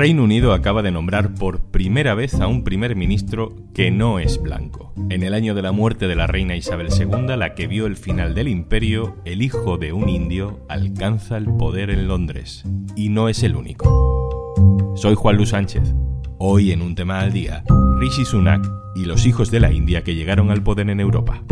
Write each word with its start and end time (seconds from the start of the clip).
Reino 0.00 0.24
Unido 0.24 0.54
acaba 0.54 0.80
de 0.80 0.90
nombrar 0.90 1.34
por 1.34 1.60
primera 1.60 2.14
vez 2.14 2.40
a 2.40 2.46
un 2.46 2.64
primer 2.64 2.96
ministro 2.96 3.54
que 3.74 3.90
no 3.90 4.18
es 4.18 4.40
blanco. 4.40 4.94
En 5.10 5.22
el 5.22 5.34
año 5.34 5.54
de 5.54 5.60
la 5.60 5.72
muerte 5.72 6.08
de 6.08 6.14
la 6.14 6.26
reina 6.26 6.56
Isabel 6.56 6.88
II, 6.90 7.36
la 7.36 7.54
que 7.54 7.66
vio 7.66 7.84
el 7.84 7.96
final 7.96 8.34
del 8.34 8.48
imperio, 8.48 9.18
el 9.26 9.42
hijo 9.42 9.76
de 9.76 9.92
un 9.92 10.08
indio 10.08 10.64
alcanza 10.70 11.36
el 11.36 11.54
poder 11.54 11.90
en 11.90 12.08
Londres. 12.08 12.64
Y 12.96 13.10
no 13.10 13.28
es 13.28 13.42
el 13.42 13.54
único. 13.54 14.94
Soy 14.96 15.14
Juan 15.16 15.36
Luis 15.36 15.50
Sánchez. 15.50 15.92
Hoy 16.38 16.72
en 16.72 16.80
un 16.80 16.94
tema 16.94 17.20
al 17.20 17.34
día, 17.34 17.62
Rishi 17.98 18.24
Sunak 18.24 18.66
y 18.96 19.04
los 19.04 19.26
hijos 19.26 19.50
de 19.50 19.60
la 19.60 19.70
India 19.70 20.02
que 20.02 20.14
llegaron 20.14 20.50
al 20.50 20.62
poder 20.62 20.88
en 20.88 21.00
Europa. 21.00 21.42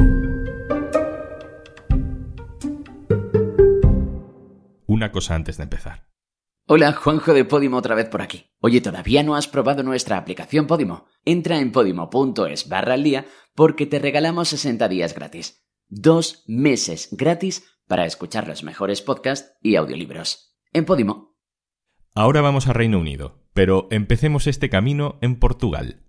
Una 4.87 5.13
cosa 5.13 5.35
antes 5.35 5.59
de 5.59 5.65
empezar. 5.65 6.08
Hola, 6.71 6.93
Juanjo 6.93 7.33
de 7.33 7.47
Podimo 7.47 7.79
otra 7.79 7.95
vez 7.95 8.11
por 8.11 8.21
aquí. 8.21 8.51
Oye, 8.61 8.83
¿todavía 8.83 9.23
no 9.23 9.37
has 9.37 9.49
probado 9.49 9.83
nuestra 9.83 10.19
aplicación 10.19 10.67
Podimo? 10.67 11.07
Entra 11.25 11.61
en 11.61 11.73
podimo.es 11.73 12.69
barra 12.69 12.93
al 12.93 13.03
día 13.05 13.25
porque 13.55 13.87
te 13.87 13.99
regalamos 13.99 14.51
60 14.51 14.87
días 14.87 15.15
gratis. 15.15 15.67
Dos 15.89 16.45
meses 16.47 17.09
gratis 17.11 17.65
para 17.87 18.05
escuchar 18.05 18.47
los 18.47 18.65
mejores 18.65 19.01
podcasts 19.01 19.57
y 19.63 19.77
audiolibros. 19.77 20.59
En 20.75 20.85
Podimo. 20.85 21.39
Ahora 22.15 22.43
vamos 22.43 22.67
a 22.67 22.75
Reino 22.75 22.99
Unido, 22.99 23.47
pero 23.55 23.89
empecemos 23.91 24.47
este 24.47 24.69
camino 24.69 25.17
en 25.23 25.39
Portugal. 25.39 26.08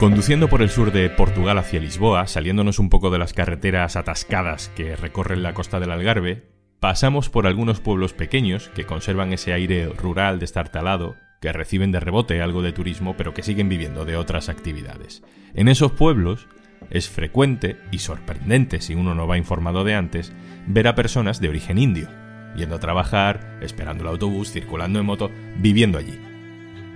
Conduciendo 0.00 0.48
por 0.48 0.62
el 0.62 0.70
sur 0.70 0.92
de 0.92 1.10
Portugal 1.10 1.58
hacia 1.58 1.78
Lisboa, 1.78 2.26
saliéndonos 2.26 2.78
un 2.78 2.88
poco 2.88 3.10
de 3.10 3.18
las 3.18 3.34
carreteras 3.34 3.96
atascadas 3.96 4.70
que 4.70 4.96
recorren 4.96 5.42
la 5.42 5.52
costa 5.52 5.78
del 5.78 5.90
Algarve, 5.90 6.54
pasamos 6.80 7.28
por 7.28 7.46
algunos 7.46 7.80
pueblos 7.80 8.14
pequeños 8.14 8.70
que 8.74 8.86
conservan 8.86 9.34
ese 9.34 9.52
aire 9.52 9.90
rural 9.90 10.38
destartalado, 10.38 11.16
que 11.42 11.52
reciben 11.52 11.92
de 11.92 12.00
rebote 12.00 12.40
algo 12.40 12.62
de 12.62 12.72
turismo, 12.72 13.14
pero 13.18 13.34
que 13.34 13.42
siguen 13.42 13.68
viviendo 13.68 14.06
de 14.06 14.16
otras 14.16 14.48
actividades. 14.48 15.22
En 15.52 15.68
esos 15.68 15.92
pueblos 15.92 16.48
es 16.88 17.10
frecuente 17.10 17.76
y 17.92 17.98
sorprendente, 17.98 18.80
si 18.80 18.94
uno 18.94 19.14
no 19.14 19.26
va 19.26 19.36
informado 19.36 19.84
de 19.84 19.96
antes, 19.96 20.32
ver 20.66 20.88
a 20.88 20.94
personas 20.94 21.42
de 21.42 21.50
origen 21.50 21.76
indio, 21.76 22.08
yendo 22.56 22.76
a 22.76 22.80
trabajar, 22.80 23.58
esperando 23.60 24.04
el 24.04 24.08
autobús, 24.08 24.50
circulando 24.50 24.98
en 24.98 25.04
moto, 25.04 25.30
viviendo 25.58 25.98
allí. 25.98 26.29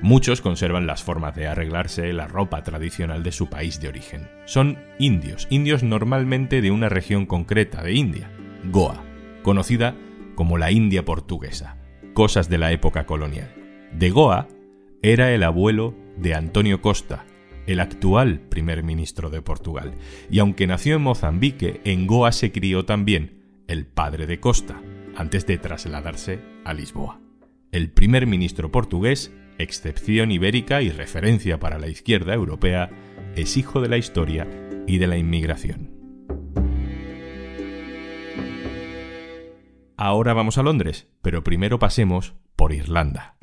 Muchos 0.05 0.43
conservan 0.43 0.87
las 0.87 1.03
formas 1.03 1.35
de 1.35 1.47
arreglarse, 1.47 2.13
la 2.13 2.29
ropa 2.29 2.63
tradicional 2.63 3.23
de 3.23 3.33
su 3.33 3.49
país 3.49 3.81
de 3.81 3.89
origen. 3.89 4.29
Son 4.45 4.77
indios, 4.99 5.47
indios 5.49 5.83
normalmente 5.83 6.61
de 6.61 6.71
una 6.71 6.91
región 6.91 7.25
concreta 7.25 7.83
de 7.83 7.95
India, 7.95 8.31
Goa, 8.71 9.03
conocida 9.43 9.97
como 10.35 10.59
la 10.59 10.71
India 10.71 11.07
portuguesa, 11.07 11.79
cosas 12.13 12.51
de 12.51 12.59
la 12.59 12.71
época 12.71 13.07
colonial. 13.07 13.51
De 13.95 14.11
Goa 14.11 14.47
era 15.01 15.33
el 15.33 15.43
abuelo 15.43 15.95
de 16.19 16.35
Antonio 16.35 16.83
Costa, 16.83 17.25
el 17.67 17.81
actual 17.81 18.41
primer 18.41 18.83
ministro 18.83 19.31
de 19.31 19.41
Portugal, 19.41 19.95
y 20.31 20.39
aunque 20.39 20.67
nació 20.67 20.97
en 20.97 21.03
Mozambique, 21.03 21.81
en 21.85 22.07
Goa 22.07 22.33
se 22.33 22.53
crió 22.53 22.85
también 22.85 23.41
el 23.69 23.87
padre 23.87 24.27
de 24.27 24.39
Costa, 24.39 24.83
antes 25.17 25.47
de 25.47 25.57
trasladarse 25.57 26.41
a 26.67 26.75
Lisboa. 26.75 27.23
El 27.73 27.91
primer 27.91 28.27
ministro 28.27 28.71
portugués 28.71 29.33
excepción 29.59 30.31
ibérica 30.31 30.83
y 30.83 30.91
referencia 30.91 31.59
para 31.59 31.79
la 31.79 31.89
izquierda 31.89 32.35
europea, 32.35 32.91
es 33.37 33.57
hijo 33.57 33.81
de 33.81 33.89
la 33.89 33.97
historia 33.97 34.49
y 34.87 34.99
de 34.99 35.07
la 35.07 35.17
inmigración. 35.17 35.91
Ahora 39.97 40.35
vamos 40.35 40.59
a 40.59 40.63
Londres, 40.63 41.09
pero 41.23 41.45
primero 41.45 41.79
pasemos 41.79 42.35
por 42.57 42.73
Irlanda. 42.73 43.37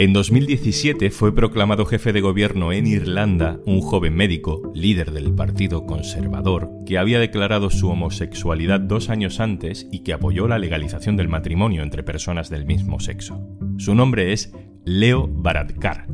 En 0.00 0.12
2017 0.12 1.10
fue 1.10 1.34
proclamado 1.34 1.84
jefe 1.84 2.12
de 2.12 2.20
gobierno 2.20 2.70
en 2.70 2.86
Irlanda 2.86 3.58
un 3.66 3.80
joven 3.80 4.14
médico, 4.14 4.70
líder 4.72 5.10
del 5.10 5.34
Partido 5.34 5.86
Conservador, 5.86 6.70
que 6.86 6.98
había 6.98 7.18
declarado 7.18 7.68
su 7.68 7.88
homosexualidad 7.88 8.78
dos 8.78 9.10
años 9.10 9.40
antes 9.40 9.88
y 9.90 10.04
que 10.04 10.12
apoyó 10.12 10.46
la 10.46 10.60
legalización 10.60 11.16
del 11.16 11.26
matrimonio 11.26 11.82
entre 11.82 12.04
personas 12.04 12.48
del 12.48 12.64
mismo 12.64 13.00
sexo. 13.00 13.44
Su 13.76 13.96
nombre 13.96 14.32
es 14.32 14.54
Leo 14.84 15.26
Bharadkar 15.26 16.06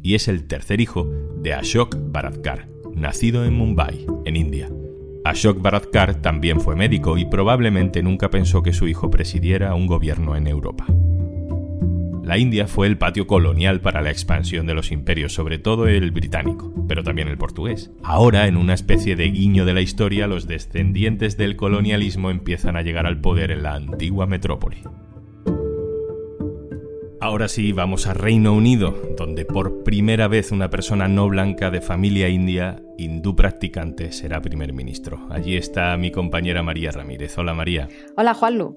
y 0.00 0.14
es 0.14 0.28
el 0.28 0.46
tercer 0.46 0.80
hijo 0.80 1.10
de 1.36 1.54
Ashok 1.54 1.96
Bharadkar, 2.12 2.68
nacido 2.94 3.44
en 3.44 3.54
Mumbai, 3.54 4.06
en 4.26 4.36
India. 4.36 4.70
Ashok 5.24 5.60
Bharadkar 5.60 6.22
también 6.22 6.60
fue 6.60 6.76
médico 6.76 7.18
y 7.18 7.24
probablemente 7.24 8.00
nunca 8.00 8.30
pensó 8.30 8.62
que 8.62 8.72
su 8.72 8.86
hijo 8.86 9.10
presidiera 9.10 9.74
un 9.74 9.88
gobierno 9.88 10.36
en 10.36 10.46
Europa. 10.46 10.86
La 12.24 12.38
India 12.38 12.66
fue 12.66 12.86
el 12.86 12.96
patio 12.96 13.26
colonial 13.26 13.82
para 13.82 14.00
la 14.00 14.10
expansión 14.10 14.66
de 14.66 14.72
los 14.72 14.92
imperios, 14.92 15.34
sobre 15.34 15.58
todo 15.58 15.88
el 15.88 16.10
británico, 16.10 16.72
pero 16.88 17.02
también 17.02 17.28
el 17.28 17.36
portugués. 17.36 17.90
Ahora, 18.02 18.46
en 18.46 18.56
una 18.56 18.72
especie 18.72 19.14
de 19.14 19.30
guiño 19.30 19.66
de 19.66 19.74
la 19.74 19.82
historia, 19.82 20.26
los 20.26 20.46
descendientes 20.46 21.36
del 21.36 21.56
colonialismo 21.56 22.30
empiezan 22.30 22.76
a 22.76 22.82
llegar 22.82 23.06
al 23.06 23.20
poder 23.20 23.50
en 23.50 23.62
la 23.62 23.74
antigua 23.74 24.26
metrópoli. 24.26 24.78
Ahora 27.20 27.48
sí, 27.48 27.72
vamos 27.72 28.06
a 28.06 28.14
Reino 28.14 28.54
Unido, 28.54 28.94
donde 29.18 29.44
por 29.44 29.82
primera 29.82 30.26
vez 30.26 30.50
una 30.50 30.70
persona 30.70 31.08
no 31.08 31.28
blanca 31.28 31.70
de 31.70 31.82
familia 31.82 32.30
india, 32.30 32.82
hindú 32.96 33.36
practicante, 33.36 34.12
será 34.12 34.40
primer 34.40 34.72
ministro. 34.72 35.26
Allí 35.30 35.56
está 35.56 35.94
mi 35.98 36.10
compañera 36.10 36.62
María 36.62 36.90
Ramírez. 36.90 37.36
Hola 37.36 37.52
María. 37.52 37.88
Hola 38.16 38.32
Juanlu. 38.32 38.74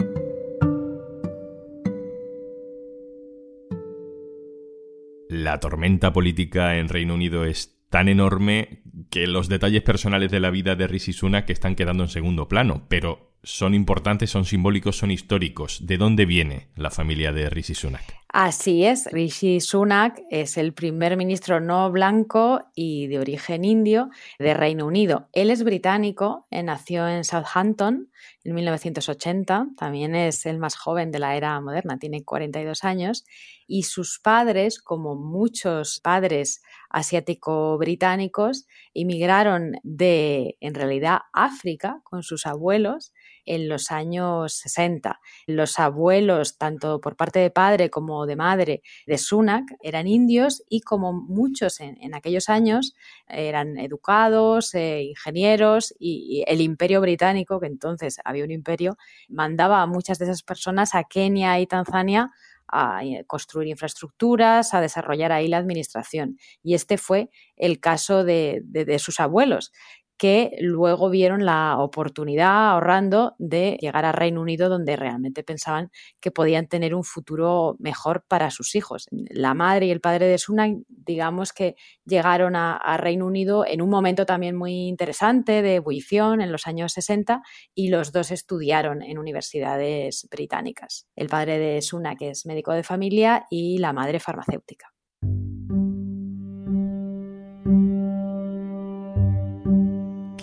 La 5.48 5.60
tormenta 5.62 6.12
política 6.12 6.78
en 6.78 6.90
Reino 6.90 7.14
Unido 7.14 7.46
es 7.46 7.80
tan 7.90 8.10
enorme 8.10 8.84
que 9.10 9.28
los 9.28 9.48
detalles 9.48 9.82
personales 9.82 10.30
de 10.30 10.42
la 10.42 10.50
vida 10.50 10.76
de 10.76 10.88
Rishi 10.88 11.14
Sunak 11.14 11.50
están 11.50 11.76
quedando 11.76 12.04
en 12.04 12.10
segundo 12.10 12.50
plano, 12.50 12.86
pero 12.90 13.32
son 13.44 13.74
importantes, 13.74 14.30
son 14.30 14.44
simbólicos, 14.44 14.98
son 14.98 15.10
históricos. 15.10 15.86
¿De 15.88 15.98
dónde 15.98 16.26
viene 16.26 16.68
la 16.76 16.92
familia 16.92 17.32
de 17.32 17.50
Rishi 17.50 17.76
Sunak? 17.76 18.04
Así 18.40 18.86
es, 18.86 19.08
Rishi 19.12 19.60
Sunak 19.62 20.22
es 20.30 20.58
el 20.58 20.72
primer 20.72 21.18
ministro 21.18 21.60
no 21.60 21.92
blanco 21.92 22.62
y 22.76 23.08
de 23.08 23.18
origen 23.18 23.66
indio 23.66 24.12
de 24.38 24.54
Reino 24.54 24.86
Unido. 24.86 25.28
Él 25.34 25.50
es 25.50 25.64
británico, 25.64 26.46
eh, 26.52 26.62
nació 26.62 27.08
en 27.08 27.24
Southampton 27.24 28.12
en 28.44 28.54
1980, 28.54 29.70
también 29.76 30.14
es 30.14 30.46
el 30.46 30.60
más 30.60 30.76
joven 30.76 31.12
de 31.12 31.18
la 31.18 31.36
era 31.36 31.60
moderna, 31.62 31.98
tiene 31.98 32.24
42 32.24 32.84
años, 32.84 33.26
y 33.66 33.84
sus 33.84 34.20
padres, 34.20 34.80
como 34.80 35.16
muchos 35.16 36.00
padres 36.00 36.62
asiático-británicos, 36.92 38.68
emigraron 38.94 39.78
de, 39.82 40.58
en 40.60 40.76
realidad, 40.76 41.22
África 41.34 42.02
con 42.04 42.22
sus 42.22 42.46
abuelos 42.46 43.14
en 43.48 43.68
los 43.68 43.92
años 43.92 44.54
60. 44.54 45.20
Los 45.48 45.80
abuelos, 45.80 46.58
tanto 46.58 47.02
por 47.02 47.16
parte 47.16 47.40
de 47.40 47.50
padre 47.50 47.90
como 47.90 48.26
de 48.26 48.36
madre 48.36 48.82
de 49.06 49.18
Sunak, 49.18 49.64
eran 49.82 50.08
indios 50.08 50.64
y 50.70 50.82
como 50.82 51.14
muchos 51.14 51.80
en, 51.80 52.14
aquellos 52.14 52.50
años 52.50 52.96
eran 53.28 53.78
educados, 53.78 54.76
eh, 54.76 55.04
ingenieros 55.04 55.96
y, 56.00 56.44
el 56.48 56.62
imperio 56.62 57.02
británico, 57.02 57.60
que 57.60 57.68
entonces 57.68 58.20
había 58.24 58.44
un 58.44 58.52
imperio, 58.52 58.98
mandaba 59.30 59.82
a 59.82 59.88
muchas 59.88 60.20
de 60.20 60.26
esas 60.26 60.44
personas 60.44 60.94
a 60.96 61.04
Kenia 61.04 61.60
y 61.60 61.68
Tanzania 61.68 62.32
a 62.70 63.04
eh, 63.06 63.24
construir 63.26 63.70
infraestructuras, 63.70 64.74
a 64.74 64.82
desarrollar 64.82 65.32
ahí 65.32 65.48
la 65.48 65.58
administración. 65.58 66.38
Y 66.64 66.74
este 66.74 66.98
fue 66.98 67.30
el 67.56 67.80
caso 67.80 68.26
de 68.26 68.98
sus 69.00 69.22
abuelos, 69.22 69.72
que 70.18 70.52
luego 70.60 71.10
vieron 71.10 71.46
la 71.46 71.78
oportunidad 71.80 72.72
ahorrando 72.72 73.36
de 73.38 73.78
llegar 73.80 74.06
a 74.06 74.12
Reino 74.12 74.42
Unido 74.42 74.70
donde 74.70 74.96
realmente 74.96 75.44
pensaban 75.44 75.92
que 76.20 76.32
podían 76.32 76.68
tener 76.68 76.96
un 76.96 77.04
futuro 77.04 77.76
mejor 77.80 78.24
para 78.28 78.50
sus 78.50 78.76
hijos. 78.76 79.08
La 79.12 79.54
madre 79.54 79.86
y 79.86 79.92
el 79.92 80.02
padre 80.02 80.28
de 80.28 80.38
Sunak, 80.38 80.78
digamos 80.88 81.54
que 81.54 81.76
llegaron 82.06 82.56
a, 82.56 82.98
Reino 82.98 83.28
Unido 83.28 83.64
en 83.66 83.82
un 83.82 83.90
momento 83.90 84.26
también 84.26 84.56
muy 84.56 84.88
interesante 84.88 85.62
de 85.62 85.76
ebullición 85.76 86.42
en 86.42 86.52
los 86.52 86.66
años 86.66 86.94
60 86.94 87.42
y 87.76 87.90
los 87.90 88.12
dos 88.12 88.32
estudiaron 88.32 89.04
en 89.04 89.20
universidades 89.20 90.28
británicas. 90.32 91.08
El 91.16 91.28
padre 91.28 91.60
de 91.60 91.82
Sunak 91.82 92.22
es 92.22 92.46
médico 92.46 92.72
de 92.74 92.84
familia 92.84 93.46
y 93.52 93.78
la 93.78 93.94
madre 93.94 94.20
farmacéutica. 94.20 94.97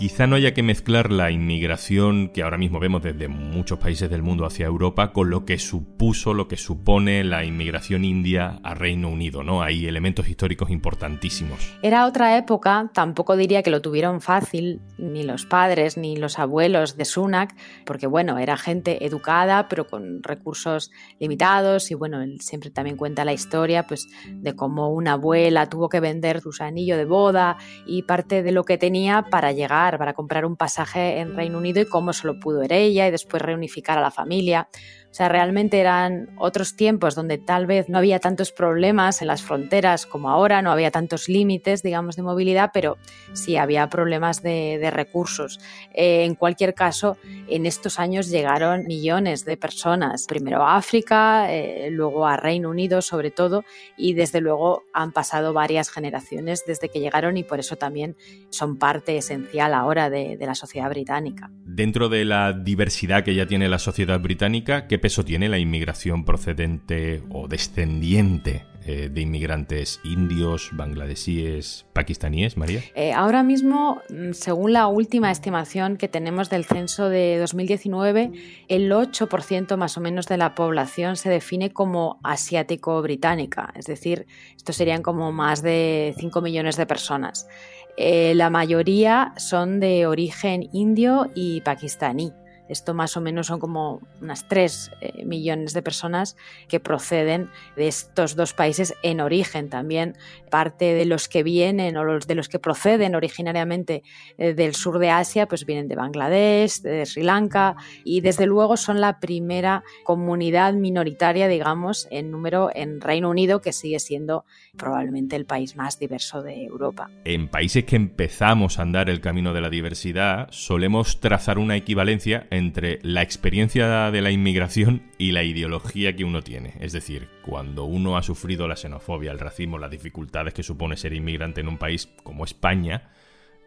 Quizá 0.05 0.27
no 0.27 0.35
haya 0.35 0.53
que 0.53 0.61
mezclar 0.61 1.11
la 1.11 1.31
inmigración 1.31 2.29
que 2.29 2.43
ahora 2.43 2.59
mismo 2.59 2.79
vemos 2.79 3.01
desde 3.01 3.27
muchos 3.27 3.79
países 3.79 4.07
del 4.07 4.21
mundo 4.21 4.45
hacia 4.45 4.67
Europa 4.67 5.11
con 5.11 5.31
lo 5.31 5.45
que 5.45 5.57
supuso, 5.57 6.35
lo 6.35 6.47
que 6.47 6.57
supone 6.57 7.23
la 7.23 7.43
inmigración 7.43 8.05
india 8.05 8.59
a 8.61 8.75
Reino 8.75 9.09
Unido, 9.09 9.41
¿no? 9.41 9.63
Hay 9.63 9.87
elementos 9.87 10.29
históricos 10.29 10.69
importantísimos. 10.69 11.75
Era 11.81 12.05
otra 12.05 12.37
época, 12.37 12.91
tampoco 12.93 13.35
diría 13.35 13.63
que 13.63 13.71
lo 13.71 13.81
tuvieron 13.81 14.21
fácil, 14.21 14.79
ni 14.99 15.23
los 15.23 15.47
padres 15.47 15.97
ni 15.97 16.17
los 16.17 16.37
abuelos 16.37 16.97
de 16.97 17.05
Sunak, 17.05 17.55
porque 17.83 18.05
bueno, 18.05 18.37
era 18.37 18.57
gente 18.57 19.07
educada, 19.07 19.67
pero 19.69 19.87
con 19.87 20.21
recursos 20.21 20.91
limitados, 21.19 21.89
y 21.89 21.95
bueno, 21.95 22.21
él 22.21 22.41
siempre 22.41 22.69
también 22.69 22.95
cuenta 22.95 23.25
la 23.25 23.33
historia, 23.33 23.87
pues, 23.87 24.07
de 24.29 24.55
cómo 24.55 24.89
una 24.89 25.13
abuela 25.13 25.67
tuvo 25.67 25.89
que 25.89 25.99
vender 25.99 26.41
su 26.41 26.51
anillo 26.59 26.95
de 26.95 27.05
boda 27.05 27.57
y 27.87 28.03
parte 28.03 28.43
de 28.43 28.51
lo 28.51 28.65
que 28.65 28.77
tenía 28.77 29.23
para 29.31 29.51
llegar 29.51 29.94
para 29.97 30.13
comprar 30.13 30.45
un 30.45 30.55
pasaje 30.55 31.19
en 31.19 31.35
Reino 31.35 31.57
Unido 31.57 31.81
y 31.81 31.85
cómo 31.85 32.13
se 32.13 32.27
lo 32.27 32.39
pudo 32.39 32.59
ver 32.59 32.73
ella 32.73 33.07
y 33.07 33.11
después 33.11 33.41
reunificar 33.41 33.97
a 33.97 34.01
la 34.01 34.11
familia. 34.11 34.67
O 35.15 35.17
sea, 35.17 35.29
realmente 35.29 35.79
eran 35.79 36.27
otros 36.35 36.75
tiempos 36.75 37.15
donde 37.15 37.37
tal 37.37 37.67
vez 37.67 37.87
no 37.87 37.99
había 37.99 38.19
tantos 38.19 38.51
problemas 38.51 39.21
en 39.21 39.27
las 39.27 39.41
fronteras 39.41 40.05
como 40.05 40.29
ahora, 40.29 40.61
no 40.61 40.73
había 40.73 40.91
tantos 40.91 41.29
límites, 41.29 41.83
digamos, 41.83 42.17
de 42.17 42.21
movilidad, 42.23 42.71
pero 42.73 42.97
sí 43.31 43.55
había 43.55 43.87
problemas 43.87 44.43
de, 44.43 44.91
recursos. 44.91 45.61
Eh, 45.93 46.25
en 46.25 46.35
cualquier 46.35 46.73
caso, 46.73 47.15
en 47.47 47.65
estos 47.65 47.97
años 47.97 48.27
llegaron 48.27 48.83
millones 48.87 49.45
de 49.45 49.55
personas, 49.55 50.25
primero 50.27 50.63
a 50.63 50.75
África, 50.75 51.49
eh, 51.49 51.87
luego 51.91 52.27
a 52.27 52.35
Reino 52.35 52.69
Unido 52.69 53.01
sobre 53.01 53.31
todo, 53.31 53.63
y 53.95 54.15
desde 54.15 54.41
luego 54.41 54.83
han 54.91 55.13
pasado 55.13 55.53
varias 55.53 55.89
generaciones 55.91 56.65
desde 56.67 56.89
que 56.89 56.99
llegaron 56.99 57.37
y 57.37 57.45
por 57.45 57.61
eso 57.61 57.77
también 57.77 58.17
son 58.49 58.77
parte 58.77 59.15
esencial 59.15 59.75
ahora 59.75 60.09
de, 60.09 60.35
de 60.35 60.45
la 60.45 60.55
sociedad 60.55 60.89
británica. 60.89 61.49
Dentro 61.63 62.09
de 62.09 62.25
la 62.25 62.51
diversidad 62.51 63.23
que 63.23 63.33
ya 63.33 63.47
tiene 63.47 63.69
la 63.69 63.79
sociedad 63.79 64.19
británica, 64.19 64.87
¿qué 64.87 65.04
peso 65.05 65.23
tiene 65.23 65.49
la 65.49 65.59
inmigración 65.59 66.25
procedente 66.25 67.21
o 67.29 67.47
descendiente 67.47 68.65
eh, 68.87 69.07
de 69.13 69.21
inmigrantes 69.21 69.99
indios, 70.03 70.71
bangladesíes, 70.73 71.85
pakistaníes, 71.93 72.57
María? 72.57 72.81
Eh, 72.95 73.13
ahora 73.13 73.43
mismo, 73.43 74.01
mm, 74.09 74.31
según 74.31 74.73
la 74.73 74.87
última 74.87 75.29
estimación 75.29 75.97
que 75.97 76.07
tenemos 76.07 76.49
del 76.49 76.65
censo 76.65 77.07
de 77.07 77.37
2019, 77.37 78.31
el 78.67 78.91
8% 78.91 79.77
más 79.77 79.95
o 79.95 80.01
menos 80.01 80.25
de 80.25 80.37
la 80.37 80.55
población 80.55 81.17
se 81.17 81.29
define 81.29 81.71
como 81.71 82.19
asiático-británica, 82.23 83.73
es 83.75 83.85
decir, 83.85 84.25
estos 84.57 84.75
serían 84.75 85.03
como 85.03 85.31
más 85.31 85.61
de 85.61 86.15
5 86.17 86.41
millones 86.41 86.77
de 86.77 86.87
personas. 86.87 87.47
Eh, 87.95 88.33
la 88.33 88.49
mayoría 88.49 89.33
son 89.37 89.79
de 89.79 90.07
origen 90.07 90.67
indio 90.73 91.29
y 91.35 91.61
pakistaní. 91.61 92.33
Esto 92.69 92.93
más 92.93 93.15
o 93.17 93.21
menos 93.21 93.47
son 93.47 93.59
como 93.59 94.01
unas 94.21 94.47
3 94.47 94.91
eh, 95.01 95.25
millones 95.25 95.73
de 95.73 95.81
personas 95.81 96.35
que 96.67 96.79
proceden 96.79 97.49
de 97.75 97.87
estos 97.87 98.35
dos 98.35 98.53
países 98.53 98.93
en 99.03 99.21
origen. 99.21 99.69
También 99.69 100.15
parte 100.49 100.93
de 100.93 101.05
los 101.05 101.27
que 101.27 101.43
vienen 101.43 101.97
o 101.97 102.03
los 102.03 102.27
de 102.27 102.35
los 102.35 102.49
que 102.49 102.59
proceden 102.59 103.15
originariamente 103.15 104.03
eh, 104.37 104.53
del 104.53 104.75
sur 104.75 104.99
de 104.99 105.09
Asia, 105.09 105.47
pues 105.47 105.65
vienen 105.65 105.87
de 105.87 105.95
Bangladesh, 105.95 106.81
de 106.81 107.05
Sri 107.05 107.23
Lanka 107.23 107.75
y 108.03 108.21
desde 108.21 108.45
luego 108.45 108.77
son 108.77 109.01
la 109.01 109.19
primera 109.19 109.83
comunidad 110.03 110.73
minoritaria, 110.73 111.47
digamos, 111.47 112.07
en 112.11 112.31
número 112.31 112.69
en 112.73 113.01
Reino 113.01 113.29
Unido, 113.29 113.61
que 113.61 113.73
sigue 113.73 113.99
siendo 113.99 114.45
probablemente 114.77 115.35
el 115.35 115.45
país 115.45 115.75
más 115.75 115.99
diverso 115.99 116.41
de 116.41 116.63
Europa. 116.63 117.09
En 117.23 117.47
países 117.47 117.85
que 117.85 117.95
empezamos 117.95 118.79
a 118.79 118.81
andar 118.81 119.09
el 119.09 119.21
camino 119.21 119.53
de 119.53 119.61
la 119.61 119.69
diversidad, 119.69 120.47
solemos 120.51 121.19
trazar 121.19 121.57
una 121.57 121.75
equivalencia 121.75 122.47
entre 122.57 122.99
la 123.01 123.21
experiencia 123.21 124.11
de 124.11 124.21
la 124.21 124.31
inmigración 124.31 125.03
y 125.17 125.31
la 125.31 125.43
ideología 125.43 126.15
que 126.15 126.23
uno 126.23 126.41
tiene. 126.41 126.73
Es 126.79 126.93
decir, 126.93 127.27
cuando 127.45 127.85
uno 127.85 128.17
ha 128.17 128.23
sufrido 128.23 128.67
la 128.67 128.75
xenofobia, 128.75 129.31
el 129.31 129.39
racismo, 129.39 129.77
las 129.77 129.91
dificultades 129.91 130.53
que 130.53 130.63
supone 130.63 130.97
ser 130.97 131.13
inmigrante 131.13 131.61
en 131.61 131.67
un 131.67 131.77
país 131.77 132.09
como 132.23 132.43
España, 132.43 133.11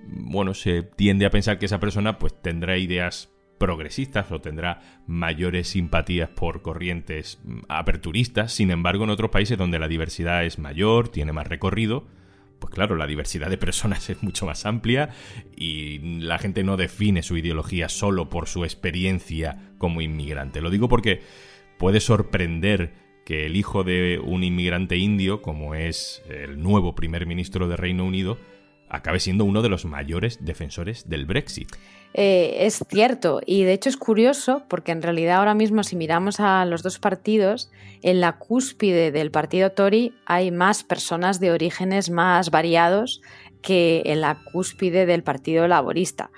bueno, 0.01 0.55
se 0.55 0.83
tiende 0.83 1.27
a 1.27 1.31
pensar 1.31 1.59
que 1.59 1.67
esa 1.67 1.81
persona 1.81 2.19
pues 2.19 2.41
tendrá 2.41 2.79
ideas 2.79 3.31
progresistas 3.59 4.31
o 4.31 4.41
tendrá 4.41 4.81
mayores 5.07 5.69
simpatías 5.69 6.29
por 6.29 6.63
corrientes 6.63 7.41
aperturistas. 7.69 8.53
Sin 8.53 8.71
embargo, 8.71 9.05
en 9.05 9.11
otros 9.11 9.31
países 9.31 9.59
donde 9.59 9.79
la 9.79 9.89
diversidad 9.89 10.45
es 10.45 10.59
mayor, 10.59 11.09
tiene 11.09 11.33
más 11.33 11.49
recorrido, 11.49 12.07
pues 12.59 12.73
claro, 12.73 12.97
la 12.97 13.07
diversidad 13.07 13.51
de 13.51 13.59
personas 13.59 14.11
es 14.11 14.23
mucho 14.23 14.47
más 14.47 14.67
amplia 14.67 15.11
y 15.57 15.99
la 16.21 16.39
gente 16.39 16.65
no 16.65 16.77
define 16.77 17.23
su 17.23 17.37
ideología 17.37 17.89
solo 17.89 18.29
por 18.29 18.49
su 18.49 18.65
experiencia 18.65 19.73
como 19.79 20.01
inmigrante. 20.01 20.61
Lo 20.61 20.71
digo 20.71 20.89
porque 20.89 21.23
puede 21.79 22.01
sorprender 22.01 22.93
que 23.25 23.47
el 23.47 23.57
hijo 23.57 23.85
de 23.85 24.21
un 24.25 24.43
inmigrante 24.43 24.97
indio, 24.97 25.43
como 25.43 25.75
es 25.75 26.23
el 26.29 26.63
nuevo 26.63 26.95
primer 26.95 27.27
ministro 27.27 27.69
de 27.69 27.77
Reino 27.77 28.05
Unido, 28.05 28.39
acabe 28.91 29.21
siendo 29.21 29.45
uno 29.45 29.63
de 29.63 29.69
los 29.69 29.85
mayores 29.85 30.45
defensores 30.45 31.09
del 31.09 31.27
Brexit. 31.27 31.69
Eh, 32.15 32.67
es 32.67 32.83
cierto, 32.89 33.41
y 33.45 33.65
de 33.65 33.75
hecho 33.75 33.91
es 33.91 33.97
curioso 33.97 34.63
porque 34.69 34.93
en 34.93 35.03
realidad 35.03 35.37
ahora 35.37 35.55
mismo 35.55 35.83
si 35.83 35.95
miramos 35.95 36.41
a 36.41 36.65
los 36.65 36.83
dos 36.83 36.99
partidos, 36.99 37.71
en 38.03 38.21
la 38.21 38.39
cúspide 38.39 39.13
del 39.13 39.31
partido 39.31 39.73
Tory 39.73 40.15
hay 40.25 40.51
más 40.51 40.85
personas 40.85 41.39
de 41.39 41.53
orígenes 41.53 42.09
más 42.11 42.51
variados 42.51 43.21
que 43.61 44.03
en 44.07 44.21
la 44.21 44.43
cúspide 44.53 45.05
del 45.05 45.23
partido 45.23 45.69
laborista. 45.69 46.31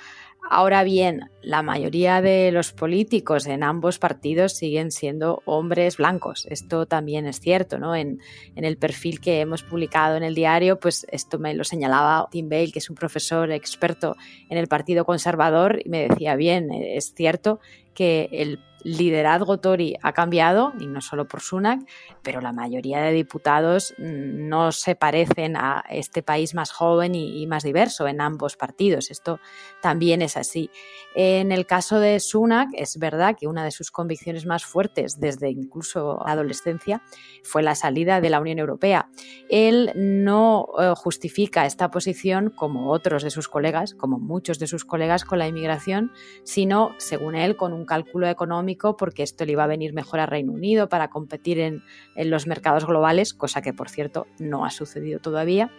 Ahora 0.48 0.82
bien, 0.82 1.30
la 1.42 1.62
mayoría 1.62 2.20
de 2.20 2.50
los 2.50 2.72
políticos 2.72 3.46
en 3.46 3.62
ambos 3.62 3.98
partidos 3.98 4.54
siguen 4.54 4.90
siendo 4.90 5.42
hombres 5.44 5.98
blancos. 5.98 6.46
Esto 6.50 6.86
también 6.86 7.26
es 7.26 7.40
cierto, 7.40 7.78
¿no? 7.78 7.94
En, 7.94 8.20
en, 8.56 8.64
el 8.64 8.76
perfil 8.76 9.20
que 9.20 9.40
hemos 9.40 9.62
publicado 9.62 10.16
en 10.16 10.24
el 10.24 10.34
diario, 10.34 10.80
pues 10.80 11.06
esto 11.10 11.38
me 11.38 11.54
lo 11.54 11.62
señalaba 11.62 12.28
Tim 12.30 12.48
Bale, 12.48 12.72
que 12.72 12.80
es 12.80 12.90
un 12.90 12.96
profesor 12.96 13.52
experto 13.52 14.16
en 14.48 14.58
el 14.58 14.66
Partido 14.66 15.04
Conservador, 15.04 15.80
y 15.84 15.88
me 15.88 16.08
decía, 16.08 16.34
bien, 16.34 16.72
es 16.72 17.14
cierto 17.14 17.60
que 17.94 18.28
el 18.32 18.58
liderazgo 18.84 19.58
Tory 19.58 19.96
ha 20.02 20.12
cambiado, 20.12 20.72
y 20.78 20.86
no 20.86 21.00
solo 21.00 21.26
por 21.26 21.40
Sunak, 21.40 21.80
pero 22.22 22.40
la 22.40 22.52
mayoría 22.52 23.00
de 23.00 23.12
diputados 23.12 23.94
no 23.98 24.72
se 24.72 24.94
parecen 24.94 25.56
a 25.56 25.84
este 25.90 26.22
país 26.22 26.54
más 26.54 26.70
joven 26.70 27.14
y, 27.14 27.46
más 27.46 27.64
diverso 27.64 28.06
en 28.06 28.20
ambos 28.20 28.56
partidos. 28.56 29.10
Esto 29.10 29.40
también 29.80 30.22
es 30.22 30.36
así. 30.36 30.70
En 31.14 31.52
el 31.52 31.66
caso 31.66 31.98
de 31.98 32.20
Sunak, 32.20 32.68
es 32.74 32.98
verdad 32.98 33.36
que 33.38 33.46
una 33.46 33.64
de 33.64 33.70
sus 33.70 33.90
convicciones 33.90 34.46
más 34.46 34.64
fuertes 34.64 35.18
desde 35.18 35.50
incluso 35.50 36.22
la 36.24 36.32
adolescencia 36.32 37.02
fue 37.42 37.62
la 37.62 37.74
salida 37.74 38.20
de 38.20 38.30
la 38.30 38.40
Unión 38.40 38.58
Europea. 38.58 39.08
Él 39.48 39.92
no 39.94 40.68
eh, 40.78 40.92
justifica 40.96 41.66
esta 41.66 41.90
posición 41.90 42.50
como 42.50 42.90
otros 42.90 43.22
de 43.22 43.30
sus 43.30 43.48
colegas, 43.48 43.94
como 43.94 44.18
muchos 44.18 44.58
de 44.58 44.66
sus 44.66 44.84
colegas 44.84 45.24
con 45.24 45.38
la 45.38 45.48
inmigración, 45.48 46.12
sino, 46.44 46.94
según 46.98 47.34
él, 47.34 47.56
con 47.56 47.72
un 47.72 47.84
cálculo 47.84 48.28
económico 48.28 48.69
porque 48.96 49.22
esto 49.22 49.44
le 49.44 49.52
iba 49.52 49.64
a 49.64 49.68
venir 49.68 49.92
mejor 49.92 50.20
a 50.20 50.26
Reino 50.26 50.52
Unido 50.52 50.88
para 50.88 51.08
competir 51.08 51.58
en, 51.58 51.82
en 52.14 52.30
los 52.30 52.46
mercados 52.46 52.86
globales, 52.86 53.34
cosa 53.34 53.62
que 53.62 53.72
por 53.72 53.88
cierto 53.88 54.26
no 54.38 54.64
ha 54.64 54.70
sucedido 54.70 55.20
todavía 55.20 55.70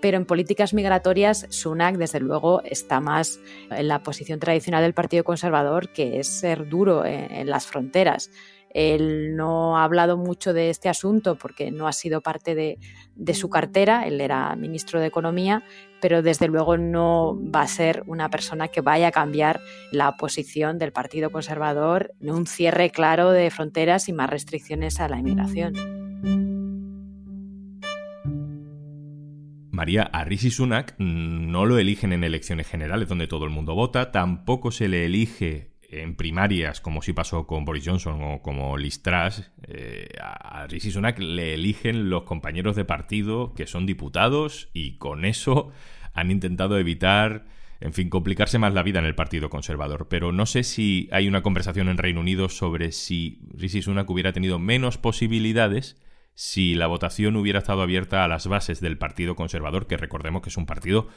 pero 0.00 0.16
en 0.16 0.24
políticas 0.24 0.74
migratorias 0.74 1.46
Sunak 1.50 1.96
desde 1.96 2.20
luego 2.20 2.62
está 2.64 3.00
más 3.00 3.40
en 3.70 3.88
la 3.88 4.02
posición 4.02 4.40
tradicional 4.40 4.82
del 4.82 4.94
Partido 4.94 5.24
Conservador, 5.24 5.90
que 5.92 6.18
es 6.18 6.26
ser 6.26 6.68
duro 6.68 7.04
en, 7.04 7.48
las 7.48 7.66
fronteras. 7.66 8.30
Él 8.70 9.36
no 9.36 9.76
ha 9.76 9.84
hablado 9.84 10.16
mucho 10.16 10.52
de 10.52 10.70
este 10.70 10.88
asunto 10.88 11.36
porque 11.36 11.70
no 11.70 11.88
ha 11.88 11.92
sido 11.92 12.20
parte 12.20 12.54
de, 12.54 12.78
su 13.34 13.50
cartera, 13.50 14.06
él 14.06 14.20
era 14.20 14.54
ministro 14.56 15.00
de 15.00 15.06
Economía, 15.06 15.64
pero 16.00 16.22
desde 16.22 16.48
luego 16.48 16.76
no 16.76 17.38
va 17.54 17.62
a 17.62 17.66
ser 17.66 18.02
una 18.06 18.30
persona 18.30 18.68
que 18.68 18.80
vaya 18.80 19.08
a 19.08 19.12
cambiar 19.12 19.60
la 19.92 20.16
posición 20.16 20.78
del 20.78 20.92
Partido 20.92 21.30
Conservador 21.30 22.14
en 22.20 22.30
un 22.30 22.46
cierre 22.46 22.90
claro 22.90 23.30
de 23.30 23.50
fronteras 23.50 24.08
y 24.08 24.12
más 24.12 24.30
restricciones 24.30 25.00
a 25.00 25.08
la 25.08 25.18
inmigración. 25.18 25.74
María, 29.80 30.02
a 30.02 30.24
Rishi 30.24 30.50
Sunak 30.50 30.94
no 30.98 31.64
lo 31.64 31.78
eligen 31.78 32.12
en 32.12 32.22
elecciones 32.22 32.66
generales 32.66 33.08
donde 33.08 33.26
todo 33.26 33.46
el 33.46 33.50
mundo 33.50 33.74
vota, 33.74 34.12
tampoco 34.12 34.72
se 34.72 34.88
le 34.88 35.06
elige 35.06 35.69
en 35.90 36.14
primarias, 36.14 36.80
como 36.80 37.02
sí 37.02 37.12
pasó 37.12 37.46
con 37.46 37.64
Boris 37.64 37.84
Johnson 37.84 38.22
o 38.22 38.42
como 38.42 38.78
Liz 38.78 39.02
Truss, 39.02 39.50
eh, 39.66 40.08
a 40.20 40.66
Rishi 40.68 40.92
Sunak 40.92 41.18
le 41.18 41.54
eligen 41.54 42.10
los 42.10 42.22
compañeros 42.22 42.76
de 42.76 42.84
partido 42.84 43.54
que 43.54 43.66
son 43.66 43.86
diputados 43.86 44.68
y 44.72 44.98
con 44.98 45.24
eso 45.24 45.72
han 46.12 46.30
intentado 46.30 46.78
evitar, 46.78 47.46
en 47.80 47.92
fin, 47.92 48.08
complicarse 48.08 48.58
más 48.58 48.72
la 48.72 48.84
vida 48.84 49.00
en 49.00 49.04
el 49.04 49.16
Partido 49.16 49.50
Conservador. 49.50 50.06
Pero 50.08 50.30
no 50.30 50.46
sé 50.46 50.62
si 50.62 51.08
hay 51.10 51.26
una 51.26 51.42
conversación 51.42 51.88
en 51.88 51.98
Reino 51.98 52.20
Unido 52.20 52.48
sobre 52.48 52.92
si 52.92 53.40
Rishi 53.52 53.82
Sunak 53.82 54.08
hubiera 54.10 54.32
tenido 54.32 54.58
menos 54.58 54.96
posibilidades 54.96 56.00
si 56.34 56.74
la 56.74 56.86
votación 56.86 57.36
hubiera 57.36 57.58
estado 57.58 57.82
abierta 57.82 58.24
a 58.24 58.28
las 58.28 58.46
bases 58.46 58.80
del 58.80 58.96
Partido 58.96 59.34
Conservador, 59.34 59.86
que 59.86 59.96
recordemos 59.96 60.40
que 60.40 60.48
es 60.48 60.56
un 60.56 60.64
partido 60.66 61.08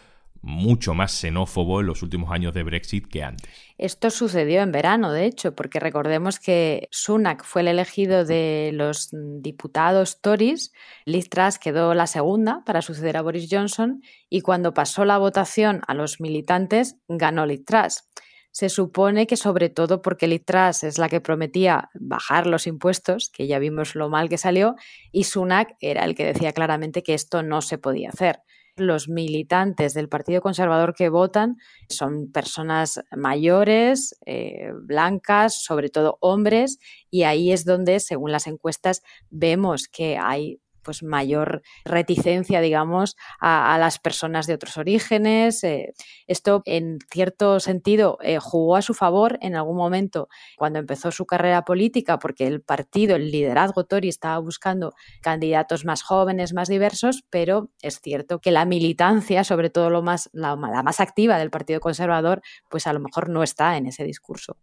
mucho 0.43 0.93
más 0.93 1.13
xenófobo 1.13 1.79
en 1.79 1.87
los 1.87 2.03
últimos 2.03 2.31
años 2.31 2.53
de 2.53 2.63
Brexit 2.63 3.07
que 3.07 3.23
antes. 3.23 3.49
Esto 3.77 4.09
sucedió 4.09 4.61
en 4.61 4.73
verano, 4.73 5.11
de 5.11 5.25
hecho, 5.25 5.55
porque 5.55 5.79
recordemos 5.79 6.37
que 6.37 6.89
Sunak 6.91 7.43
fue 7.45 7.61
el 7.61 7.69
elegido 7.69 8.25
de 8.25 8.71
los 8.73 9.09
diputados 9.11 10.19
Tories, 10.21 10.73
Liz 11.05 11.29
Truss 11.29 11.57
quedó 11.59 11.93
la 11.93 12.07
segunda 12.07 12.61
para 12.65 12.81
suceder 12.81 13.15
a 13.15 13.21
Boris 13.21 13.47
Johnson 13.49 14.03
y 14.29 14.41
cuando 14.41 14.73
pasó 14.73 15.05
la 15.05 15.17
votación 15.17 15.81
a 15.87 15.93
los 15.93 16.19
militantes 16.19 16.97
ganó 17.07 17.45
Liz 17.45 17.63
Truss. 17.63 18.03
Se 18.51 18.69
supone 18.69 19.25
que 19.25 19.37
sobre 19.37 19.69
todo 19.69 20.01
porque 20.01 20.27
Liz 20.27 20.43
Truss 20.45 20.83
es 20.83 20.97
la 20.97 21.07
que 21.07 21.21
prometía 21.21 21.89
bajar 21.95 22.47
los 22.47 22.67
impuestos, 22.67 23.29
que 23.29 23.47
ya 23.47 23.59
vimos 23.59 23.95
lo 23.95 24.09
mal 24.09 24.29
que 24.29 24.37
salió, 24.37 24.75
y 25.11 25.23
Sunak 25.23 25.75
era 25.79 26.03
el 26.03 26.15
que 26.15 26.25
decía 26.25 26.51
claramente 26.51 27.01
que 27.01 27.13
esto 27.13 27.41
no 27.43 27.61
se 27.61 27.77
podía 27.77 28.09
hacer 28.09 28.41
los 28.75 29.09
militantes 29.09 29.93
del 29.93 30.09
Partido 30.09 30.41
Conservador 30.41 30.93
que 30.95 31.09
votan 31.09 31.57
son 31.89 32.31
personas 32.31 33.01
mayores, 33.15 34.15
eh, 34.25 34.71
blancas, 34.83 35.63
sobre 35.63 35.89
todo 35.89 36.17
hombres, 36.21 36.79
y 37.09 37.23
ahí 37.23 37.51
es 37.51 37.65
donde, 37.65 37.99
según 37.99 38.31
las 38.31 38.47
encuestas, 38.47 39.01
vemos 39.29 39.87
que 39.87 40.17
hay 40.17 40.59
pues 40.83 41.03
mayor 41.03 41.61
reticencia, 41.85 42.61
digamos, 42.61 43.15
a, 43.39 43.77
las 43.79 43.99
personas 43.99 44.47
de 44.47 44.53
otros 44.53 44.77
orígenes. 44.77 45.63
Eh, 45.63 45.93
esto, 46.27 46.61
en 46.65 46.99
cierto 47.11 47.59
sentido, 47.59 48.17
eh, 48.21 48.39
jugó 48.39 48.75
a 48.75 48.81
su 48.81 48.93
favor 48.93 49.37
en 49.41 49.55
algún 49.55 49.77
momento 49.77 50.29
cuando 50.57 50.79
empezó 50.79 51.11
su 51.11 51.25
carrera 51.25 51.63
política, 51.63 52.19
porque 52.19 52.47
el 52.47 52.61
partido, 52.61 53.15
el 53.15 53.31
liderazgo 53.31 53.85
Tory, 53.85 54.09
estaba 54.09 54.39
buscando 54.39 54.93
candidatos 55.21 55.85
más 55.85 56.03
jóvenes, 56.03 56.53
más 56.53 56.67
diversos, 56.67 57.23
pero 57.29 57.69
es 57.81 57.99
cierto 58.01 58.39
que 58.39 58.51
la 58.51 58.65
militancia, 58.65 59.43
sobre 59.43 59.69
todo 59.69 59.89
lo 59.89 60.01
más, 60.01 60.29
la, 60.33 60.55
la 60.55 60.83
más 60.83 60.99
activa 60.99 61.37
del 61.37 61.49
Partido 61.49 61.79
Conservador, 61.79 62.41
pues 62.69 62.87
a 62.87 62.93
lo 62.93 62.99
mejor 62.99 63.29
no 63.29 63.43
está 63.43 63.77
en 63.77 63.87
ese 63.87 64.03
discurso. 64.03 64.57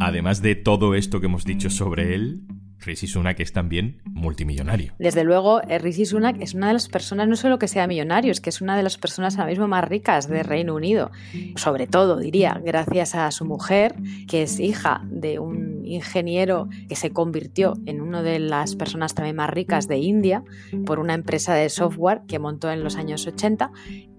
Además 0.00 0.42
de 0.42 0.56
todo 0.56 0.94
esto 0.94 1.20
que 1.20 1.26
hemos 1.26 1.44
dicho 1.44 1.70
sobre 1.70 2.14
él, 2.14 2.42
Rishi 2.84 3.06
Sunak 3.06 3.40
es 3.40 3.52
también 3.52 4.00
multimillonario. 4.04 4.92
Desde 4.98 5.24
luego, 5.24 5.62
eh, 5.62 5.78
Rishi 5.78 6.06
Sunak 6.06 6.40
es 6.40 6.54
una 6.54 6.68
de 6.68 6.74
las 6.74 6.88
personas, 6.88 7.28
no 7.28 7.36
solo 7.36 7.58
que 7.58 7.68
sea 7.68 7.86
millonario, 7.86 8.32
es 8.32 8.40
que 8.40 8.50
es 8.50 8.60
una 8.60 8.76
de 8.76 8.82
las 8.82 8.98
personas 8.98 9.38
ahora 9.38 9.50
mismo 9.50 9.68
más 9.68 9.84
ricas 9.84 10.28
de 10.28 10.42
Reino 10.42 10.74
Unido. 10.74 11.10
Sobre 11.56 11.86
todo, 11.86 12.18
diría, 12.18 12.60
gracias 12.64 13.14
a 13.14 13.30
su 13.30 13.44
mujer, 13.44 13.94
que 14.28 14.42
es 14.42 14.60
hija 14.60 15.02
de 15.04 15.38
un 15.38 15.81
ingeniero 15.92 16.68
que 16.88 16.96
se 16.96 17.10
convirtió 17.10 17.74
en 17.86 18.00
una 18.00 18.22
de 18.22 18.38
las 18.38 18.76
personas 18.76 19.14
también 19.14 19.36
más 19.36 19.50
ricas 19.50 19.88
de 19.88 19.98
India 19.98 20.42
por 20.86 20.98
una 20.98 21.14
empresa 21.14 21.54
de 21.54 21.68
software 21.68 22.22
que 22.26 22.38
montó 22.38 22.70
en 22.70 22.82
los 22.82 22.96
años 22.96 23.26
80 23.26 23.70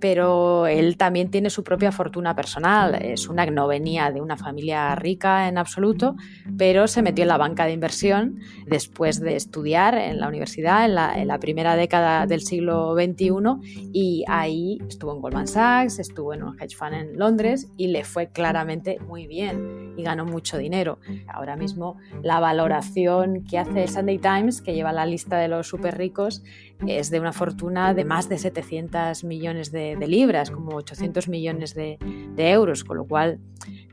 pero 0.03 0.67
él 0.67 0.97
también 0.97 1.31
tiene 1.31 1.49
su 1.49 1.63
propia 1.63 1.93
fortuna 1.93 2.35
personal. 2.35 3.01
Sunak 3.15 3.53
no 3.53 3.69
venía 3.69 4.11
de 4.11 4.19
una 4.19 4.35
familia 4.35 4.93
rica 4.95 5.47
en 5.47 5.57
absoluto, 5.57 6.17
pero 6.57 6.89
se 6.89 7.01
metió 7.01 7.21
en 7.21 7.29
la 7.29 7.37
banca 7.37 7.65
de 7.65 7.71
inversión 7.71 8.41
después 8.67 9.21
de 9.21 9.37
estudiar 9.37 9.95
en 9.95 10.19
la 10.19 10.27
universidad 10.27 10.83
en 10.83 11.27
la, 11.29 11.39
primera 11.39 11.77
década 11.77 12.27
del 12.27 12.41
siglo 12.41 12.95
XXI 12.95 13.89
y 13.93 14.25
ahí 14.27 14.77
estuvo 14.89 15.13
en 15.13 15.21
Goldman 15.21 15.47
Sachs, 15.47 15.99
estuvo 15.99 16.33
en 16.33 16.43
un 16.43 16.61
hedge 16.61 16.75
fund 16.75 16.95
en 16.95 17.17
Londres 17.17 17.69
y 17.77 17.87
le 17.87 18.03
fue 18.03 18.27
claramente 18.27 18.99
muy 19.07 19.25
bien 19.25 19.93
y 19.95 20.03
ganó 20.03 20.25
mucho 20.25 20.57
dinero. 20.57 20.99
Ahora 21.27 21.55
mismo 21.63 21.97
la 22.21 22.39
valoración 22.39 23.43
que 23.45 23.57
hace 23.57 23.83
el 23.83 23.89
Sunday 23.89 24.19
Times, 24.19 24.61
que 24.61 24.73
lleva 24.73 24.91
la 24.91 25.05
lista 25.05 25.37
de 25.37 25.47
los 25.47 25.67
súper 25.67 25.97
ricos, 25.97 26.43
es 26.85 27.09
de 27.09 27.19
una 27.19 27.31
fortuna 27.31 27.93
de 27.93 28.03
más 28.03 28.27
de 28.27 28.37
700 28.37 29.23
millones 29.23 29.71
de, 29.71 29.95
libras, 30.07 30.51
como 30.51 30.75
800 30.75 31.29
millones 31.29 31.73
de, 31.73 31.97
de 32.35 32.49
euros, 32.51 32.83
con 32.83 32.97
lo 32.97 33.05
cual 33.05 33.39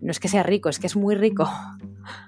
no 0.00 0.10
es 0.10 0.18
que 0.18 0.28
sea 0.28 0.42
rico, 0.42 0.68
es 0.68 0.78
que 0.78 0.88
es 0.88 0.96
muy 0.96 1.14
rico. 1.14 1.48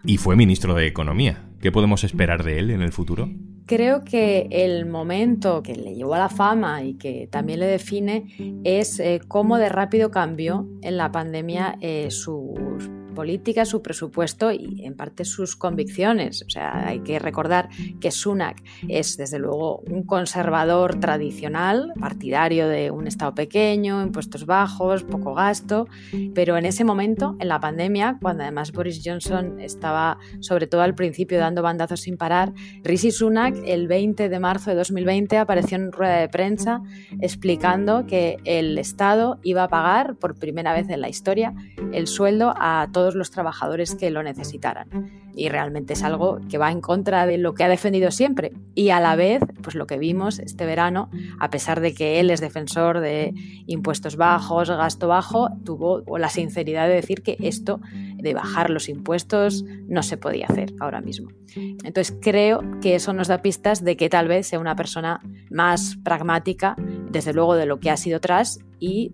Y 0.04 0.18
fue 0.18 0.36
ministro 0.36 0.74
de 0.74 0.86
Economía. 0.86 1.48
¿Qué 1.60 1.72
podemos 1.72 2.04
esperar 2.04 2.44
de 2.44 2.58
él 2.58 2.70
en 2.70 2.82
el 2.82 2.92
futuro? 2.92 3.28
Creo 3.66 4.04
que 4.04 4.48
el 4.50 4.86
momento 4.86 5.62
que 5.62 5.74
le 5.74 5.94
llevó 5.94 6.14
a 6.14 6.18
la 6.18 6.28
fama 6.28 6.82
y 6.82 6.94
que 6.94 7.28
también 7.30 7.60
le 7.60 7.66
define 7.66 8.60
es 8.64 8.98
eh, 9.00 9.20
cómo 9.28 9.58
de 9.58 9.68
rápido 9.68 10.10
cambió 10.10 10.68
en 10.82 10.96
la 10.96 11.12
pandemia 11.12 11.78
eh, 11.80 12.10
sus 12.10 12.90
política, 13.12 13.64
su 13.64 13.82
presupuesto 13.82 14.52
y 14.52 14.84
en 14.84 14.94
parte 14.94 15.24
sus 15.24 15.56
convicciones. 15.56 16.42
O 16.46 16.50
sea, 16.50 16.88
hay 16.88 17.00
que 17.00 17.18
recordar 17.18 17.68
que 18.00 18.10
Sunak 18.10 18.62
es 18.88 19.16
desde 19.16 19.38
luego 19.38 19.82
un 19.90 20.04
conservador 20.04 21.00
tradicional, 21.00 21.92
partidario 21.98 22.68
de 22.68 22.90
un 22.90 23.06
Estado 23.06 23.34
pequeño, 23.34 24.02
impuestos 24.02 24.46
bajos, 24.46 25.04
poco 25.04 25.34
gasto, 25.34 25.86
pero 26.34 26.56
en 26.56 26.64
ese 26.64 26.84
momento, 26.84 27.36
en 27.40 27.48
la 27.48 27.60
pandemia, 27.60 28.18
cuando 28.20 28.42
además 28.42 28.72
Boris 28.72 29.02
Johnson 29.04 29.60
estaba 29.60 30.18
sobre 30.40 30.66
todo 30.66 30.82
al 30.82 30.94
principio 30.94 31.38
dando 31.38 31.62
bandazos 31.62 32.00
sin 32.00 32.16
parar, 32.16 32.52
Rishi 32.82 33.10
Sunak 33.10 33.54
el 33.64 33.88
20 33.88 34.28
de 34.28 34.40
marzo 34.40 34.70
de 34.70 34.76
2020 34.76 35.38
apareció 35.38 35.76
en 35.76 35.92
rueda 35.92 36.16
de 36.16 36.28
prensa 36.28 36.82
explicando 37.20 38.06
que 38.06 38.38
el 38.44 38.78
Estado 38.78 39.38
iba 39.42 39.64
a 39.64 39.68
pagar 39.68 40.16
por 40.16 40.38
primera 40.38 40.72
vez 40.72 40.88
en 40.88 41.00
la 41.00 41.08
historia 41.08 41.54
el 41.92 42.06
sueldo 42.06 42.54
a 42.56 42.88
todos 42.92 43.01
todos 43.02 43.16
los 43.16 43.32
trabajadores 43.32 43.96
que 43.96 44.12
lo 44.12 44.22
necesitaran. 44.22 44.86
Y 45.34 45.48
realmente 45.48 45.94
es 45.94 46.04
algo 46.04 46.38
que 46.48 46.56
va 46.56 46.70
en 46.70 46.80
contra 46.80 47.26
de 47.26 47.36
lo 47.36 47.52
que 47.52 47.64
ha 47.64 47.68
defendido 47.68 48.12
siempre. 48.12 48.52
Y 48.76 48.90
a 48.90 49.00
la 49.00 49.16
vez, 49.16 49.42
pues 49.60 49.74
lo 49.74 49.88
que 49.88 49.98
vimos 49.98 50.38
este 50.38 50.66
verano, 50.66 51.10
a 51.40 51.50
pesar 51.50 51.80
de 51.80 51.94
que 51.94 52.20
él 52.20 52.30
es 52.30 52.40
defensor 52.40 53.00
de 53.00 53.34
impuestos 53.66 54.14
bajos, 54.14 54.70
gasto 54.70 55.08
bajo, 55.08 55.48
tuvo 55.64 56.04
la 56.16 56.28
sinceridad 56.28 56.86
de 56.86 56.94
decir 56.94 57.22
que 57.22 57.36
esto 57.40 57.80
de 58.18 58.34
bajar 58.34 58.70
los 58.70 58.88
impuestos 58.88 59.64
no 59.88 60.04
se 60.04 60.16
podía 60.16 60.46
hacer 60.46 60.72
ahora 60.78 61.00
mismo. 61.00 61.32
Entonces 61.56 62.16
creo 62.22 62.60
que 62.80 62.94
eso 62.94 63.12
nos 63.12 63.26
da 63.26 63.42
pistas 63.42 63.82
de 63.82 63.96
que 63.96 64.08
tal 64.08 64.28
vez 64.28 64.46
sea 64.46 64.60
una 64.60 64.76
persona 64.76 65.20
más 65.50 65.98
pragmática, 66.04 66.76
desde 67.10 67.32
luego 67.32 67.56
de 67.56 67.66
lo 67.66 67.80
que 67.80 67.90
ha 67.90 67.96
sido 67.96 68.20
tras 68.20 68.60
y 68.78 69.10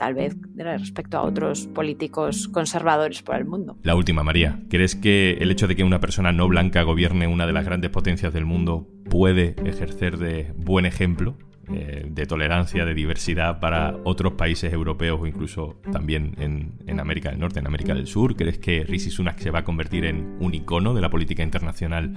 tal 0.00 0.14
vez 0.14 0.34
respecto 0.56 1.18
a 1.18 1.22
otros 1.22 1.66
políticos 1.66 2.48
conservadores 2.48 3.20
por 3.20 3.36
el 3.36 3.44
mundo. 3.44 3.76
La 3.82 3.94
última, 3.94 4.22
María. 4.22 4.58
¿Crees 4.70 4.96
que 4.96 5.32
el 5.40 5.50
hecho 5.50 5.68
de 5.68 5.76
que 5.76 5.84
una 5.84 6.00
persona 6.00 6.32
no 6.32 6.48
blanca 6.48 6.82
gobierne 6.82 7.26
una 7.26 7.46
de 7.46 7.52
las 7.52 7.66
grandes 7.66 7.90
potencias 7.90 8.32
del 8.32 8.46
mundo 8.46 8.88
puede 9.10 9.56
ejercer 9.62 10.16
de 10.16 10.54
buen 10.56 10.86
ejemplo 10.86 11.36
eh, 11.72 12.06
de 12.08 12.26
tolerancia, 12.26 12.84
de 12.84 12.94
diversidad 12.94 13.60
para 13.60 13.96
otros 14.04 14.34
países 14.34 14.72
europeos 14.72 15.20
o 15.20 15.26
incluso 15.26 15.80
también 15.92 16.34
en, 16.38 16.72
en, 16.86 17.00
América 17.00 17.30
del 17.30 17.38
Norte, 17.38 17.60
en 17.60 17.66
América 17.66 17.94
del 17.94 18.06
Sur? 18.06 18.36
¿Crees 18.36 18.58
que 18.58 18.84
Rishi 18.84 19.10
Sunak 19.10 19.38
se 19.38 19.50
va 19.50 19.60
a 19.60 19.64
convertir 19.64 20.04
en 20.04 20.36
un 20.40 20.54
icono 20.54 20.94
de 20.94 21.00
la 21.00 21.10
política 21.10 21.42
internacional 21.42 22.14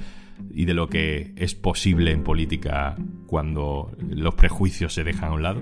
y 0.51 0.65
de 0.65 0.74
lo 0.74 0.88
que 0.88 1.33
es 1.36 1.55
posible 1.55 2.12
en 2.12 2.24
política 2.24 2.95
cuando 3.27 3.91
los 4.10 4.36
prejuicios 4.36 4.93
se 4.93 5.03
dejan 5.03 5.29
a 5.29 5.33
un 5.33 5.43
lado? 5.43 5.62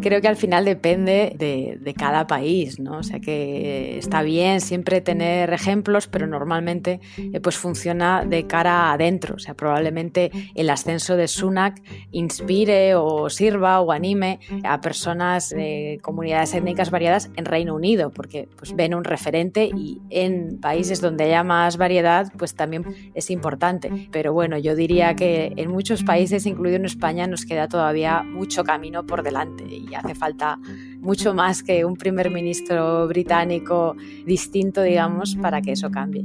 Creo 0.00 0.20
que 0.20 0.28
al 0.28 0.36
final 0.36 0.64
depende 0.64 1.34
de, 1.36 1.78
de, 1.80 1.94
cada 1.94 2.26
país, 2.26 2.78
¿no? 2.78 2.98
O 2.98 3.02
sea 3.02 3.20
que 3.20 3.98
está 3.98 4.22
bien 4.22 4.60
siempre 4.60 5.00
tener 5.00 5.52
ejemplos, 5.52 6.06
pero 6.06 6.26
normalmente 6.26 7.00
eh, 7.16 7.40
pues 7.40 7.56
funciona 7.56 8.24
de 8.24 8.46
cara 8.46 8.92
adentro. 8.92 9.34
O 9.36 9.38
sea, 9.38 9.54
probablemente 9.54 10.30
el 10.54 10.70
ascenso 10.70 11.16
de 11.16 11.28
Sunak 11.28 11.82
inspire 12.12 12.94
o 13.22 13.30
sirva 13.30 13.80
o 13.80 13.92
anime 13.92 14.40
a 14.64 14.80
personas 14.80 15.50
de 15.50 15.98
comunidades 16.02 16.54
étnicas 16.54 16.90
variadas 16.90 17.30
en 17.36 17.44
Reino 17.44 17.74
Unido, 17.74 18.10
porque 18.10 18.48
pues 18.56 18.74
ven 18.74 18.94
un 18.94 19.04
referente 19.04 19.70
y 19.74 20.00
en 20.10 20.58
países 20.60 21.00
donde 21.00 21.24
haya 21.24 21.44
más 21.44 21.76
variedad, 21.76 22.32
pues 22.36 22.54
también 22.54 22.84
es 23.14 23.30
importante 23.30 23.90
pero 24.10 24.32
bueno, 24.32 24.58
yo 24.58 24.74
diría 24.74 25.14
que 25.14 25.52
en 25.56 25.70
muchos 25.70 26.02
países, 26.02 26.46
incluido 26.46 26.76
en 26.76 26.84
España, 26.84 27.26
nos 27.26 27.44
queda 27.44 27.68
todavía 27.68 28.22
mucho 28.22 28.64
camino 28.64 29.06
por 29.06 29.22
delante 29.22 29.64
y 29.64 29.94
hace 29.94 30.14
falta 30.14 30.58
mucho 31.00 31.34
más 31.34 31.62
que 31.62 31.84
un 31.84 31.96
primer 31.96 32.30
ministro 32.30 33.06
británico 33.08 33.96
distinto, 34.26 34.82
digamos, 34.82 35.36
para 35.36 35.60
que 35.60 35.72
eso 35.72 35.90
cambie. 35.90 36.24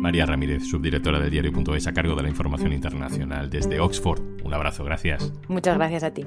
María 0.00 0.24
Ramírez, 0.24 0.64
subdirectora 0.64 1.20
del 1.20 1.30
diario.es 1.30 1.86
a 1.86 1.92
cargo 1.92 2.14
de 2.16 2.22
la 2.22 2.28
información 2.30 2.72
internacional 2.72 3.50
desde 3.50 3.80
Oxford. 3.80 4.20
Un 4.42 4.54
abrazo, 4.54 4.82
gracias. 4.82 5.30
Muchas 5.46 5.76
gracias 5.76 6.02
a 6.02 6.10
ti. 6.12 6.24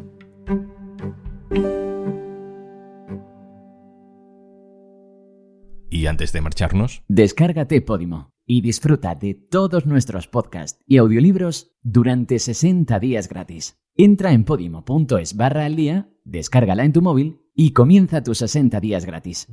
Y 5.90 6.06
antes 6.06 6.34
de 6.34 6.42
marcharnos, 6.42 7.04
descárgate 7.08 7.82
Podimo 7.82 8.32
y 8.46 8.62
disfruta 8.62 9.16
de 9.16 9.34
todos 9.34 9.86
nuestros 9.86 10.28
podcasts 10.28 10.80
y 10.86 10.98
audiolibros 10.98 11.72
durante 11.82 12.40
60 12.40 13.00
días 13.00 13.28
gratis. 13.28 13.80
Entra 13.96 14.34
en 14.34 14.44
podimo.es 14.44 15.36
barra 15.36 15.66
al 15.66 15.76
día, 15.76 16.10
descárgala 16.26 16.84
en 16.84 16.94
tu 16.94 17.02
móvil 17.02 17.42
y 17.56 17.72
comienza 17.72 18.24
tus 18.24 18.40
60 18.40 18.80
días 18.80 19.06
gratis. 19.06 19.48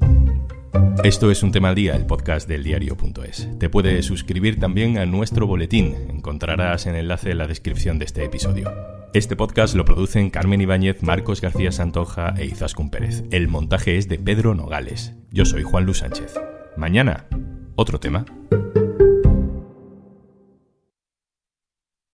Esto 1.02 1.30
es 1.30 1.42
un 1.42 1.50
tema 1.50 1.70
al 1.70 1.74
día, 1.74 1.96
el 1.96 2.06
podcast 2.06 2.46
del 2.46 2.62
diario.es. 2.62 3.48
Te 3.58 3.68
puedes 3.68 4.04
suscribir 4.06 4.60
también 4.60 4.98
a 4.98 5.06
nuestro 5.06 5.46
boletín. 5.46 5.96
Encontrarás 6.10 6.86
el 6.86 6.94
enlace 6.94 7.30
en 7.30 7.38
la 7.38 7.46
descripción 7.46 7.98
de 7.98 8.04
este 8.04 8.24
episodio. 8.24 8.72
Este 9.12 9.34
podcast 9.34 9.74
lo 9.74 9.84
producen 9.84 10.30
Carmen 10.30 10.60
Ibáñez, 10.60 11.02
Marcos 11.02 11.40
García 11.40 11.72
Santoja 11.72 12.34
e 12.36 12.44
Izaskun 12.44 12.90
Pérez. 12.90 13.24
El 13.30 13.48
montaje 13.48 13.96
es 13.96 14.08
de 14.08 14.18
Pedro 14.18 14.54
Nogales. 14.54 15.14
Yo 15.32 15.44
soy 15.44 15.62
Juan 15.62 15.86
Luis 15.86 15.98
Sánchez. 15.98 16.34
Mañana, 16.76 17.26
otro 17.74 17.98
tema. 17.98 18.24